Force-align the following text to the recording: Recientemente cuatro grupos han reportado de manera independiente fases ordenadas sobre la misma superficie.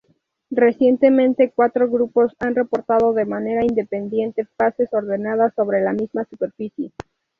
Recientemente 0.49 1.51
cuatro 1.55 1.87
grupos 1.87 2.35
han 2.39 2.55
reportado 2.55 3.13
de 3.13 3.23
manera 3.25 3.63
independiente 3.63 4.47
fases 4.57 4.91
ordenadas 4.95 5.53
sobre 5.53 5.79
la 5.83 5.93
misma 5.93 6.25
superficie. 6.25 6.91